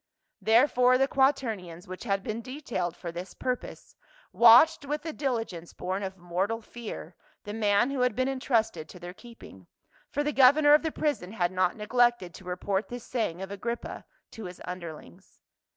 Therefore 0.41 0.97
the 0.97 1.07
quaternions, 1.07 1.87
which 1.87 2.05
had 2.05 2.23
been 2.23 2.41
detailed 2.41 2.95
for 2.97 3.11
this 3.11 3.35
purpose, 3.35 3.95
watched 4.33 4.83
with 4.83 5.03
the 5.03 5.13
diligence 5.13 5.73
born 5.73 6.01
of 6.01 6.17
mortal 6.17 6.59
fear 6.59 7.15
the 7.43 7.53
man 7.53 7.91
who 7.91 7.99
had 7.99 8.15
been 8.15 8.27
entrusted 8.27 8.89
to 8.89 8.99
their 8.99 9.13
keeping; 9.13 9.67
for 10.09 10.23
the 10.23 10.33
governor 10.33 10.73
of 10.73 10.81
the 10.81 10.91
prison 10.91 11.33
had 11.33 11.51
not 11.51 11.75
neglected 11.77 12.33
to 12.33 12.43
report 12.43 12.87
this 12.87 13.03
saying 13.03 13.43
of 13.43 13.51
Agrippa 13.51 14.03
to 14.31 14.45
his 14.45 14.59
un 14.65 14.81
derlings. 14.81 15.39